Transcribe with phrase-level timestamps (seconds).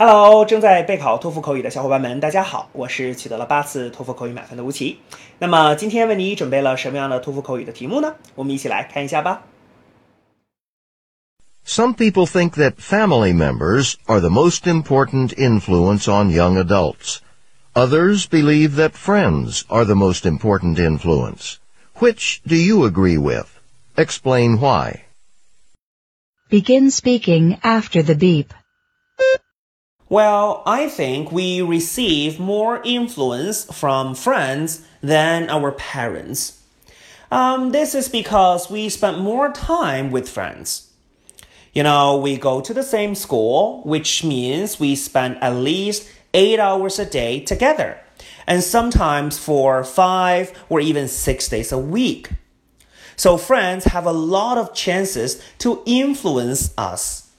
[0.00, 4.98] Hello，正在备考托福口语的小伙伴们，大家好，我是取得了八次托福口语满分的吴奇。
[5.38, 8.14] 那么今天为你准备了什么样的托福口语的题目呢？
[8.34, 9.42] 我们一起来看一下吧。
[11.66, 17.20] Some people think that family members are the most important influence on young adults.
[17.72, 21.56] Others believe that friends are the most important influence.
[21.98, 23.46] Which do you agree with?
[23.96, 25.06] Explain why.
[26.48, 28.52] Begin speaking after the beep.
[30.11, 36.61] Well, I think we receive more influence from friends than our parents.
[37.31, 40.91] Um, this is because we spend more time with friends.
[41.71, 46.59] You know, we go to the same school, which means we spend at least eight
[46.59, 47.97] hours a day together,
[48.45, 52.31] and sometimes for five or even six days a week.
[53.15, 57.30] So friends have a lot of chances to influence us.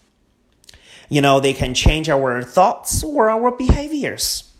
[1.12, 4.50] You know, they can change our thoughts or our behaviors.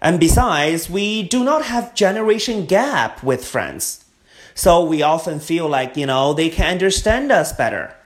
[0.00, 4.04] And besides, we do not have generation gap with friends.
[4.54, 7.96] So we often feel like, you know, they can understand us better.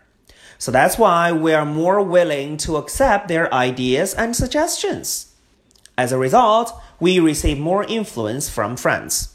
[0.57, 5.31] So that's why we are more willing to accept their ideas and suggestions.
[5.99, 9.35] As a result, we receive more influence from friends.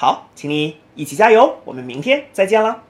[0.00, 2.84] 好，请你一起加油，我们明天再见了。